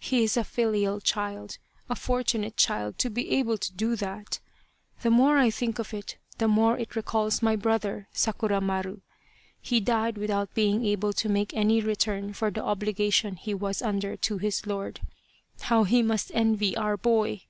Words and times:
He 0.00 0.24
is 0.24 0.36
a 0.36 0.42
filial 0.42 1.00
child 1.00 1.58
a 1.88 1.94
fortunate 1.94 2.56
child 2.56 2.98
to 2.98 3.08
be 3.08 3.30
able 3.30 3.56
to 3.56 3.72
do 3.72 3.94
that! 3.94 4.40
The 5.02 5.08
more 5.10 5.38
I 5.38 5.50
think 5.50 5.78
of 5.78 5.94
it 5.94 6.16
the 6.38 6.48
more 6.48 6.76
it 6.76 6.96
recalls 6.96 7.42
my 7.42 7.54
brother, 7.54 8.08
Sakura 8.12 8.60
Maru. 8.60 9.02
He 9.62 9.78
died 9.78 10.18
without 10.18 10.52
being 10.52 10.84
able 10.84 11.12
to 11.12 11.28
make 11.28 11.54
any 11.54 11.80
return 11.80 12.32
for 12.32 12.50
the 12.50 12.64
obligation 12.64 13.36
he 13.36 13.54
was 13.54 13.80
under 13.80 14.16
to 14.16 14.38
his 14.38 14.66
lord. 14.66 14.98
How 15.60 15.84
he 15.84 16.02
must 16.02 16.32
envy 16.34 16.76
our 16.76 16.96
boy 16.96 17.44